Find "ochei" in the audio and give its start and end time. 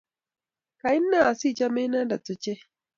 2.33-2.61